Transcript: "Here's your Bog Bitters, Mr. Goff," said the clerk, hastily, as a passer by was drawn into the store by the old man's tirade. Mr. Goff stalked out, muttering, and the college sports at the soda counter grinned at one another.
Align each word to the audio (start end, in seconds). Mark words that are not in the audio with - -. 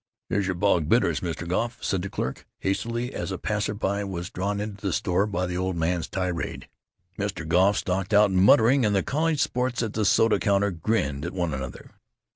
"Here's 0.29 0.47
your 0.47 0.55
Bog 0.55 0.89
Bitters, 0.89 1.19
Mr. 1.19 1.47
Goff," 1.47 1.77
said 1.83 2.01
the 2.01 2.09
clerk, 2.09 2.47
hastily, 2.57 3.13
as 3.13 3.31
a 3.31 3.37
passer 3.37 3.75
by 3.75 4.03
was 4.03 4.31
drawn 4.31 4.59
into 4.59 4.81
the 4.81 4.93
store 4.93 5.27
by 5.27 5.45
the 5.45 5.57
old 5.57 5.75
man's 5.75 6.07
tirade. 6.07 6.67
Mr. 7.19 7.47
Goff 7.47 7.77
stalked 7.77 8.11
out, 8.11 8.31
muttering, 8.31 8.83
and 8.83 8.95
the 8.95 9.03
college 9.03 9.39
sports 9.39 9.83
at 9.83 9.93
the 9.93 10.03
soda 10.03 10.39
counter 10.39 10.71
grinned 10.71 11.23
at 11.23 11.33
one 11.33 11.53
another. 11.53 11.91